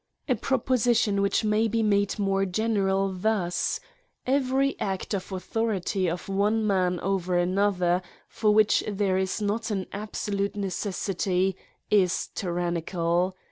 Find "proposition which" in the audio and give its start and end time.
0.33-1.43